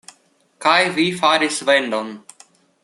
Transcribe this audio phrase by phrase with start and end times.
[0.65, 2.13] Kaj vi faris vendon.